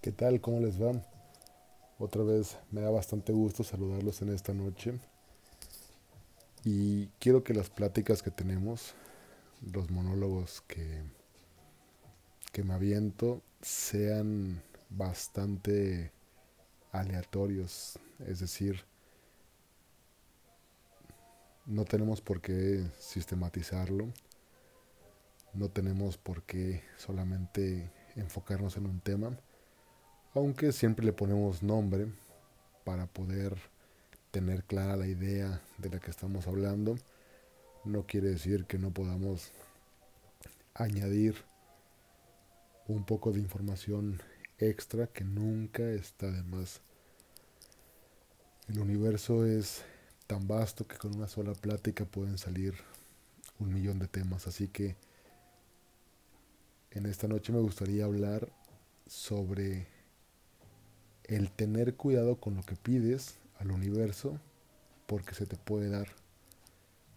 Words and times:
¿Qué 0.00 0.12
tal? 0.12 0.40
¿Cómo 0.40 0.60
les 0.60 0.80
va? 0.80 0.92
Otra 1.98 2.22
vez 2.22 2.56
me 2.70 2.80
da 2.80 2.88
bastante 2.88 3.32
gusto 3.32 3.64
saludarlos 3.64 4.22
en 4.22 4.28
esta 4.28 4.54
noche. 4.54 4.96
Y 6.62 7.08
quiero 7.18 7.42
que 7.42 7.52
las 7.52 7.68
pláticas 7.68 8.22
que 8.22 8.30
tenemos, 8.30 8.94
los 9.72 9.90
monólogos 9.90 10.62
que, 10.68 11.02
que 12.52 12.62
me 12.62 12.74
aviento, 12.74 13.42
sean 13.60 14.62
bastante 14.88 16.12
aleatorios. 16.92 17.98
Es 18.24 18.38
decir, 18.38 18.84
no 21.66 21.84
tenemos 21.84 22.20
por 22.20 22.40
qué 22.40 22.86
sistematizarlo. 23.00 24.12
No 25.54 25.68
tenemos 25.70 26.18
por 26.18 26.44
qué 26.44 26.84
solamente 26.98 27.90
enfocarnos 28.14 28.76
en 28.76 28.86
un 28.86 29.00
tema 29.00 29.36
aunque 30.34 30.72
siempre 30.72 31.04
le 31.04 31.12
ponemos 31.12 31.62
nombre 31.62 32.06
para 32.84 33.06
poder 33.06 33.56
tener 34.30 34.64
clara 34.64 34.96
la 34.96 35.06
idea 35.06 35.60
de 35.78 35.90
la 35.90 36.00
que 36.00 36.10
estamos 36.10 36.46
hablando, 36.46 36.96
no 37.84 38.06
quiere 38.06 38.28
decir 38.28 38.64
que 38.66 38.78
no 38.78 38.90
podamos 38.90 39.52
añadir 40.74 41.34
un 42.86 43.04
poco 43.04 43.32
de 43.32 43.40
información 43.40 44.20
extra 44.58 45.06
que 45.06 45.24
nunca 45.24 45.82
está 45.90 46.30
de 46.30 46.42
más. 46.42 46.80
El 48.68 48.80
universo 48.80 49.46
es 49.46 49.82
tan 50.26 50.46
vasto 50.46 50.86
que 50.86 50.96
con 50.96 51.16
una 51.16 51.28
sola 51.28 51.52
plática 51.52 52.04
pueden 52.04 52.38
salir 52.38 52.74
un 53.58 53.72
millón 53.72 53.98
de 53.98 54.08
temas, 54.08 54.46
así 54.46 54.68
que 54.68 54.96
en 56.90 57.06
esta 57.06 57.28
noche 57.28 57.52
me 57.52 57.60
gustaría 57.60 58.04
hablar 58.04 58.48
sobre 59.06 59.86
el 61.28 61.50
tener 61.50 61.94
cuidado 61.94 62.36
con 62.36 62.56
lo 62.56 62.62
que 62.62 62.74
pides 62.74 63.36
al 63.58 63.70
universo 63.70 64.40
porque 65.06 65.34
se 65.34 65.46
te 65.46 65.56
puede 65.56 65.90
dar. 65.90 66.08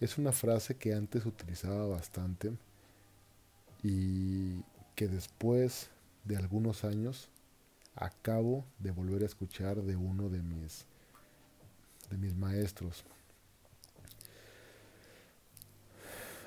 Es 0.00 0.16
una 0.16 0.32
frase 0.32 0.76
que 0.76 0.94
antes 0.94 1.26
utilizaba 1.26 1.86
bastante 1.86 2.52
y 3.82 4.62
que 4.94 5.08
después 5.08 5.90
de 6.24 6.36
algunos 6.36 6.84
años 6.84 7.28
acabo 7.94 8.64
de 8.78 8.90
volver 8.92 9.22
a 9.22 9.26
escuchar 9.26 9.82
de 9.82 9.96
uno 9.96 10.28
de 10.28 10.42
mis 10.42 10.86
de 12.10 12.18
mis 12.18 12.36
maestros. 12.36 13.04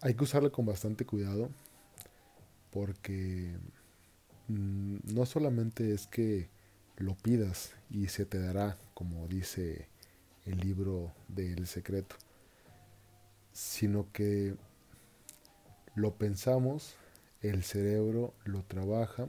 Hay 0.00 0.14
que 0.14 0.24
usarla 0.24 0.50
con 0.50 0.66
bastante 0.66 1.06
cuidado 1.06 1.48
porque 2.70 3.56
mm, 4.48 5.14
no 5.14 5.26
solamente 5.26 5.94
es 5.94 6.06
que 6.06 6.48
lo 6.96 7.14
pidas 7.14 7.72
y 7.90 8.08
se 8.08 8.24
te 8.24 8.38
dará, 8.38 8.78
como 8.94 9.26
dice 9.28 9.88
el 10.44 10.58
libro 10.58 11.12
del 11.28 11.66
secreto, 11.66 12.16
sino 13.52 14.10
que 14.12 14.56
lo 15.94 16.14
pensamos, 16.14 16.96
el 17.40 17.62
cerebro 17.62 18.34
lo 18.44 18.62
trabaja, 18.64 19.26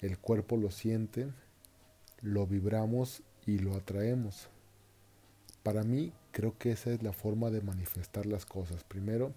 el 0.00 0.18
cuerpo 0.18 0.56
lo 0.56 0.70
siente, 0.70 1.28
lo 2.20 2.46
vibramos 2.46 3.22
y 3.46 3.58
lo 3.58 3.74
atraemos. 3.74 4.48
Para 5.62 5.84
mí 5.84 6.12
creo 6.32 6.58
que 6.58 6.72
esa 6.72 6.90
es 6.90 7.02
la 7.02 7.12
forma 7.12 7.50
de 7.50 7.60
manifestar 7.60 8.26
las 8.26 8.46
cosas. 8.46 8.84
Primero 8.84 9.32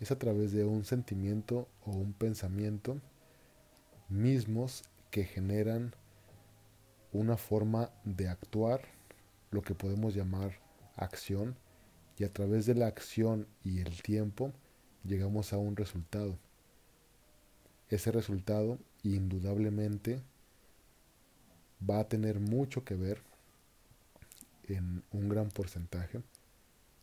es 0.00 0.10
a 0.10 0.18
través 0.18 0.52
de 0.52 0.64
un 0.64 0.84
sentimiento 0.84 1.68
o 1.84 1.92
un 1.92 2.12
pensamiento 2.12 3.00
mismos 4.08 4.84
que 5.10 5.24
generan 5.24 5.94
una 7.12 7.36
forma 7.36 7.90
de 8.04 8.28
actuar, 8.28 8.82
lo 9.50 9.62
que 9.62 9.74
podemos 9.74 10.14
llamar 10.14 10.58
acción, 10.96 11.56
y 12.18 12.24
a 12.24 12.32
través 12.32 12.66
de 12.66 12.74
la 12.74 12.86
acción 12.86 13.46
y 13.64 13.80
el 13.80 14.02
tiempo 14.02 14.52
llegamos 15.04 15.52
a 15.52 15.58
un 15.58 15.76
resultado. 15.76 16.38
Ese 17.88 18.10
resultado 18.12 18.78
indudablemente 19.02 20.20
va 21.88 22.00
a 22.00 22.08
tener 22.08 22.40
mucho 22.40 22.84
que 22.84 22.94
ver 22.94 23.22
en 24.64 25.02
un 25.12 25.28
gran 25.28 25.48
porcentaje, 25.48 26.22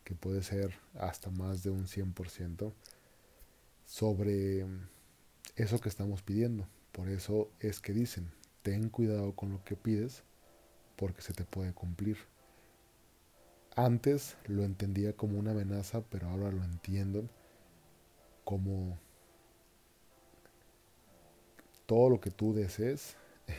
que 0.03 0.15
puede 0.15 0.41
ser 0.43 0.73
hasta 0.95 1.29
más 1.29 1.63
de 1.63 1.69
un 1.69 1.85
100%, 1.85 2.73
sobre 3.85 4.65
eso 5.55 5.79
que 5.79 5.89
estamos 5.89 6.21
pidiendo. 6.21 6.67
Por 6.91 7.09
eso 7.09 7.49
es 7.59 7.79
que 7.79 7.93
dicen, 7.93 8.31
ten 8.61 8.89
cuidado 8.89 9.33
con 9.33 9.51
lo 9.51 9.63
que 9.63 9.75
pides 9.75 10.23
porque 10.95 11.21
se 11.21 11.33
te 11.33 11.45
puede 11.45 11.73
cumplir. 11.73 12.17
Antes 13.75 14.35
lo 14.47 14.63
entendía 14.63 15.13
como 15.13 15.39
una 15.39 15.51
amenaza, 15.51 16.01
pero 16.09 16.27
ahora 16.27 16.51
lo 16.51 16.63
entiendo 16.63 17.29
como 18.43 18.97
todo 21.85 22.09
lo 22.09 22.19
que 22.19 22.31
tú 22.31 22.53
desees 22.53 23.15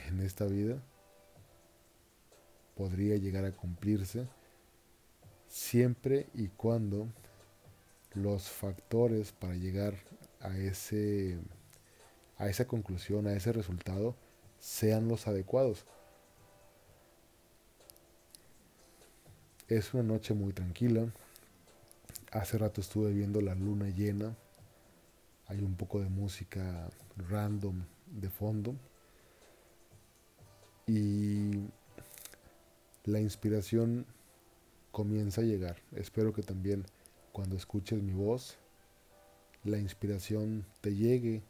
en 0.09 0.21
esta 0.21 0.47
vida 0.47 0.83
podría 2.77 3.17
llegar 3.17 3.45
a 3.45 3.53
cumplirse 3.53 4.27
siempre 5.49 6.29
y 6.35 6.49
cuando 6.49 7.09
los 8.15 8.49
factores 8.49 9.33
para 9.33 9.55
llegar 9.55 9.95
a 10.41 10.57
ese 10.57 11.39
a 12.39 12.49
esa 12.49 12.67
conclusión, 12.67 13.27
a 13.27 13.35
ese 13.35 13.53
resultado, 13.53 14.15
sean 14.59 15.09
los 15.09 15.27
adecuados. 15.27 15.85
Es 19.69 19.95
una 19.95 20.03
noche 20.03 20.35
muy 20.35 20.53
tranquila. 20.53 21.07
Hace 22.31 22.59
rato 22.59 22.81
estuve 22.81 23.13
viendo 23.13 23.41
la 23.41 23.55
luna 23.55 23.89
llena. 23.89 24.37
Hay 25.47 25.61
un 25.61 25.75
poco 25.77 26.01
de 26.01 26.09
música 26.09 26.89
random 27.29 27.83
de 28.07 28.29
fondo. 28.29 28.75
Y 30.87 31.69
la 33.05 33.21
inspiración 33.21 34.07
comienza 34.91 35.41
a 35.41 35.45
llegar. 35.45 35.77
Espero 35.97 36.33
que 36.33 36.43
también 36.43 36.85
cuando 37.33 37.57
escuches 37.57 38.03
mi 38.03 38.13
voz, 38.13 38.59
la 39.65 39.79
inspiración 39.79 40.67
te 40.81 40.95
llegue 40.95 41.43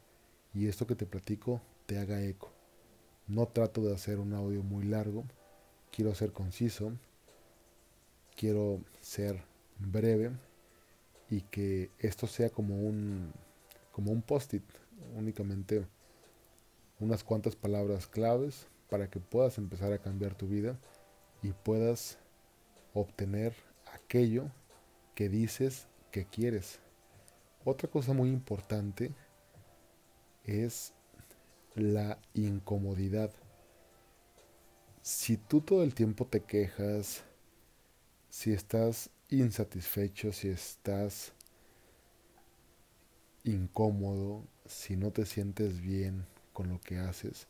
y 0.53 0.67
esto 0.67 0.87
que 0.87 0.95
te 0.95 1.05
platico 1.05 1.61
te 1.85 1.97
haga 1.97 2.21
eco. 2.21 2.51
No 3.27 3.47
trato 3.47 3.81
de 3.81 3.93
hacer 3.93 4.19
un 4.19 4.33
audio 4.33 4.63
muy 4.63 4.85
largo, 4.85 5.23
quiero 5.91 6.13
ser 6.13 6.31
conciso, 6.31 6.93
quiero 8.35 8.81
ser 9.01 9.43
breve 9.79 10.31
y 11.29 11.41
que 11.41 11.89
esto 11.99 12.27
sea 12.27 12.49
como 12.49 12.75
un 12.75 13.31
como 13.91 14.11
un 14.11 14.23
post-it, 14.23 14.63
únicamente 15.15 15.85
unas 16.99 17.23
cuantas 17.23 17.55
palabras 17.55 18.07
claves 18.07 18.67
para 18.89 19.09
que 19.09 19.19
puedas 19.19 19.57
empezar 19.57 19.93
a 19.93 19.99
cambiar 19.99 20.35
tu 20.35 20.47
vida 20.47 20.77
y 21.43 21.51
puedas 21.51 22.17
obtener 22.93 23.53
aquello 23.93 24.49
que 25.15 25.29
dices 25.29 25.87
que 26.11 26.25
quieres. 26.25 26.79
Otra 27.65 27.89
cosa 27.89 28.13
muy 28.13 28.29
importante 28.29 29.11
es 30.43 30.93
la 31.75 32.19
incomodidad. 32.33 33.31
Si 35.01 35.37
tú 35.37 35.61
todo 35.61 35.83
el 35.83 35.93
tiempo 35.93 36.25
te 36.25 36.41
quejas, 36.41 37.23
si 38.29 38.53
estás 38.53 39.09
insatisfecho, 39.29 40.31
si 40.31 40.49
estás 40.49 41.33
incómodo, 43.43 44.43
si 44.65 44.95
no 44.95 45.11
te 45.11 45.25
sientes 45.25 45.81
bien 45.81 46.25
con 46.53 46.69
lo 46.69 46.79
que 46.79 46.97
haces, 46.97 47.47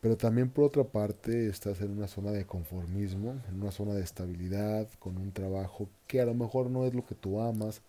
pero 0.00 0.16
también 0.16 0.50
por 0.50 0.64
otra 0.64 0.84
parte 0.84 1.48
estás 1.48 1.80
en 1.80 1.90
una 1.90 2.06
zona 2.06 2.30
de 2.30 2.46
conformismo, 2.46 3.40
en 3.48 3.62
una 3.62 3.72
zona 3.72 3.94
de 3.94 4.02
estabilidad, 4.02 4.88
con 4.98 5.16
un 5.16 5.32
trabajo 5.32 5.88
que 6.06 6.20
a 6.20 6.26
lo 6.26 6.34
mejor 6.34 6.70
no 6.70 6.84
es 6.86 6.94
lo 6.94 7.04
que 7.04 7.14
tú 7.14 7.40
amas, 7.40 7.80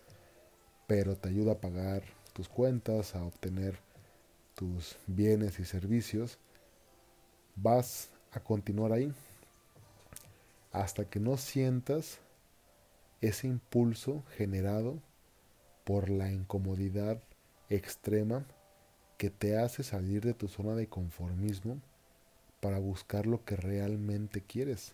pero 0.87 1.15
te 1.17 1.29
ayuda 1.29 1.53
a 1.53 1.61
pagar 1.61 2.16
tus 2.37 2.49
cuentas, 2.49 3.15
a 3.15 3.23
obtener 3.23 3.79
tus 4.53 4.95
bienes 5.07 5.57
y 5.57 5.65
servicios, 5.65 6.37
vas 7.55 8.11
a 8.31 8.39
continuar 8.39 8.91
ahí 8.91 9.11
hasta 10.71 11.05
que 11.09 11.19
no 11.19 11.37
sientas 11.37 12.19
ese 13.21 13.47
impulso 13.47 14.23
generado 14.37 14.99
por 15.83 16.11
la 16.11 16.31
incomodidad 16.31 17.19
extrema 17.71 18.45
que 19.17 19.31
te 19.31 19.57
hace 19.57 19.81
salir 19.81 20.23
de 20.23 20.35
tu 20.35 20.47
zona 20.47 20.75
de 20.75 20.85
conformismo 20.85 21.81
para 22.61 22.77
buscar 22.77 23.25
lo 23.25 23.43
que 23.45 23.55
realmente 23.55 24.41
quieres. 24.41 24.93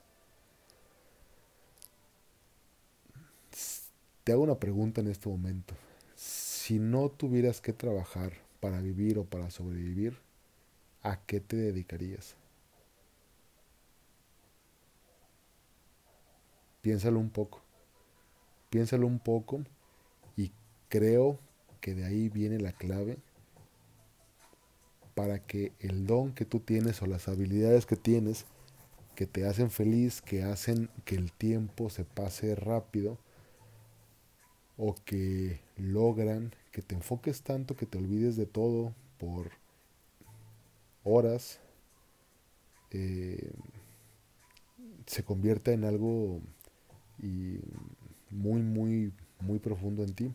Te 4.23 4.31
hago 4.31 4.43
una 4.43 4.55
pregunta 4.55 5.01
en 5.01 5.09
este 5.09 5.27
momento 5.27 5.75
si 6.63 6.79
no 6.79 7.09
tuvieras 7.09 7.59
que 7.59 7.73
trabajar 7.73 8.31
para 8.61 8.79
vivir 8.79 9.19
o 9.19 9.25
para 9.25 9.49
sobrevivir, 9.49 10.17
¿a 11.01 11.19
qué 11.25 11.41
te 11.41 11.57
dedicarías? 11.57 12.37
Piénsalo 16.81 17.19
un 17.19 17.29
poco. 17.29 17.61
Piénsalo 18.69 19.07
un 19.07 19.19
poco 19.19 19.65
y 20.37 20.53
creo 20.87 21.37
que 21.81 21.95
de 21.95 22.05
ahí 22.05 22.29
viene 22.29 22.57
la 22.61 22.71
clave 22.71 23.17
para 25.15 25.39
que 25.39 25.73
el 25.81 26.07
don 26.07 26.31
que 26.31 26.45
tú 26.45 26.61
tienes 26.61 27.01
o 27.01 27.07
las 27.07 27.27
habilidades 27.27 27.85
que 27.85 27.97
tienes 27.97 28.45
que 29.15 29.27
te 29.27 29.45
hacen 29.45 29.69
feliz, 29.69 30.21
que 30.21 30.43
hacen 30.43 30.89
que 31.03 31.15
el 31.15 31.33
tiempo 31.33 31.89
se 31.89 32.05
pase 32.05 32.55
rápido 32.55 33.17
o 34.77 34.95
que 35.05 35.59
logran 35.83 36.53
que 36.71 36.81
te 36.81 36.95
enfoques 36.95 37.41
tanto 37.41 37.75
que 37.75 37.85
te 37.85 37.97
olvides 37.97 38.35
de 38.35 38.45
todo 38.45 38.93
por 39.17 39.51
horas, 41.03 41.59
eh, 42.91 43.51
se 45.05 45.23
convierta 45.23 45.71
en 45.71 45.83
algo 45.83 46.41
y 47.21 47.59
muy, 48.29 48.61
muy, 48.61 49.13
muy 49.41 49.59
profundo 49.59 50.03
en 50.03 50.13
ti. 50.13 50.33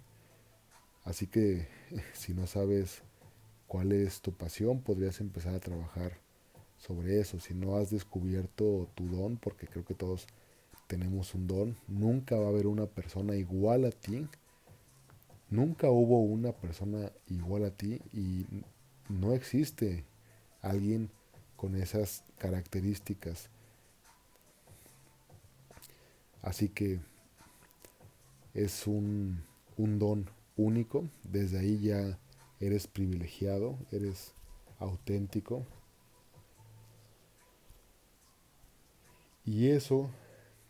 Así 1.05 1.27
que 1.27 1.69
si 2.13 2.35
no 2.35 2.47
sabes 2.47 3.03
cuál 3.67 3.93
es 3.93 4.21
tu 4.21 4.33
pasión, 4.33 4.81
podrías 4.81 5.21
empezar 5.21 5.55
a 5.55 5.61
trabajar 5.61 6.19
sobre 6.77 7.21
eso. 7.21 7.41
Si 7.41 7.55
no 7.55 7.77
has 7.77 7.91
descubierto 7.91 8.89
tu 8.95 9.09
don, 9.09 9.37
porque 9.37 9.67
creo 9.67 9.85
que 9.85 9.95
todos 9.95 10.27
tenemos 10.87 11.35
un 11.35 11.47
don, 11.47 11.77
nunca 11.87 12.37
va 12.37 12.47
a 12.47 12.51
haber 12.51 12.67
una 12.67 12.87
persona 12.87 13.37
igual 13.37 13.85
a 13.85 13.91
ti. 13.91 14.27
Nunca 15.51 15.91
hubo 15.91 16.21
una 16.21 16.53
persona 16.53 17.11
igual 17.27 17.65
a 17.65 17.71
ti 17.71 18.01
y 18.13 18.47
no 19.09 19.33
existe 19.33 20.05
alguien 20.61 21.11
con 21.57 21.75
esas 21.75 22.23
características. 22.39 23.49
Así 26.43 26.69
que 26.69 27.01
es 28.55 28.87
un, 28.87 29.43
don 29.77 30.31
único, 30.57 31.09
desde 31.25 31.59
ahí 31.59 31.81
ya 31.81 32.19
eres 32.61 32.87
privilegiado, 32.87 33.79
eres 33.91 34.35
auténtico. 34.79 35.65
Y 39.45 39.69
eso 39.69 40.11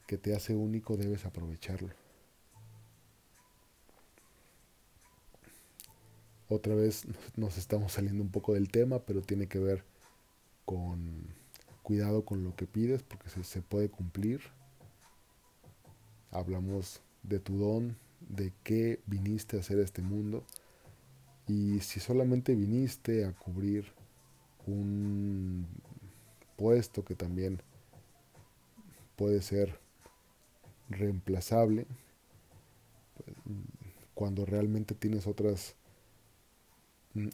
que 0.06 0.18
te 0.18 0.34
hace 0.34 0.54
único 0.54 0.96
debes 0.96 1.24
aprovecharlo. 1.26 1.90
Otra 6.50 6.74
vez 6.74 7.06
nos 7.36 7.58
estamos 7.58 7.92
saliendo 7.92 8.22
un 8.22 8.30
poco 8.30 8.54
del 8.54 8.70
tema, 8.70 9.00
pero 9.00 9.20
tiene 9.20 9.48
que 9.48 9.58
ver 9.58 9.84
con 10.64 11.26
cuidado 11.82 12.24
con 12.24 12.42
lo 12.44 12.56
que 12.56 12.66
pides 12.66 13.02
porque 13.02 13.28
se, 13.28 13.44
se 13.44 13.60
puede 13.60 13.90
cumplir. 13.90 14.40
Hablamos 16.30 17.00
de 17.22 17.38
tu 17.38 17.58
don, 17.58 17.96
de 18.20 18.52
qué 18.62 19.00
viniste 19.06 19.56
a 19.56 19.60
hacer 19.60 19.78
este 19.78 20.00
mundo. 20.00 20.44
Y 21.46 21.80
si 21.80 22.00
solamente 22.00 22.54
viniste 22.54 23.24
a 23.24 23.32
cubrir 23.32 23.92
un 24.66 25.66
puesto 26.56 27.04
que 27.04 27.14
también 27.14 27.60
puede 29.16 29.42
ser 29.42 29.78
reemplazable, 30.88 31.86
pues, 33.16 33.36
cuando 34.14 34.44
realmente 34.46 34.94
tienes 34.94 35.26
otras 35.26 35.74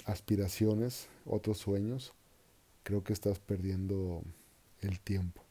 aspiraciones, 0.06 1.08
otros 1.24 1.58
sueños, 1.58 2.12
creo 2.82 3.02
que 3.02 3.12
estás 3.12 3.38
perdiendo 3.38 4.22
el 4.80 5.00
tiempo. 5.00 5.42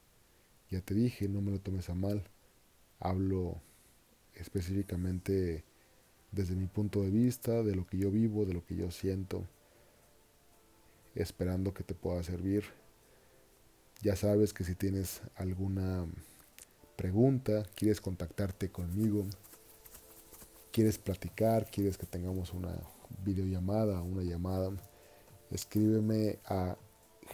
Ya 0.69 0.81
te 0.81 0.93
dije, 0.93 1.27
no 1.27 1.41
me 1.41 1.51
lo 1.51 1.59
tomes 1.59 1.89
a 1.89 1.93
mal. 1.93 2.23
Hablo 2.99 3.61
específicamente 4.35 5.63
desde 6.31 6.55
mi 6.55 6.67
punto 6.67 7.01
de 7.01 7.11
vista, 7.11 7.63
de 7.63 7.75
lo 7.75 7.85
que 7.85 7.97
yo 7.97 8.09
vivo, 8.09 8.45
de 8.45 8.53
lo 8.53 8.65
que 8.65 8.75
yo 8.75 8.89
siento, 8.89 9.43
esperando 11.15 11.73
que 11.73 11.83
te 11.83 11.93
pueda 11.93 12.23
servir. 12.23 12.63
Ya 14.01 14.15
sabes 14.15 14.53
que 14.53 14.63
si 14.63 14.75
tienes 14.75 15.21
alguna 15.35 16.05
pregunta, 16.95 17.63
quieres 17.75 18.01
contactarte 18.01 18.69
conmigo, 18.69 19.25
quieres 20.71 20.97
platicar, 20.97 21.69
quieres 21.69 21.97
que 21.97 22.05
tengamos 22.05 22.51
una 22.53 22.75
videollamada, 23.23 24.01
una 24.01 24.23
llamada, 24.23 24.71
escríbeme 25.51 26.39
a 26.45 26.75